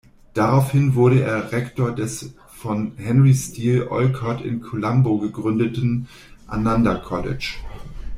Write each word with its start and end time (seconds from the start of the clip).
Daraufhin 0.33 0.95
wurde 0.95 1.21
er 1.21 1.51
Rektor 1.51 1.91
des 1.91 2.33
von 2.49 2.93
Henry 2.97 3.35
Steel 3.35 3.83
Olcott 3.83 4.41
in 4.41 4.59
Colombo 4.59 5.19
gegründeten 5.19 6.07
"Ananda 6.47 6.95
College". 6.95 7.57